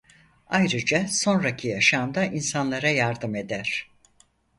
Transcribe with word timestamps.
Ayrıca 0.47 1.07
sonraki 1.07 1.67
yaşamda 1.67 2.25
insanlara 2.25 2.89
yardım 2.89 3.35
eder. 3.35 3.91